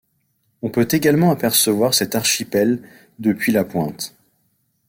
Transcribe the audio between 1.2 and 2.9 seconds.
apercevoir cet archipel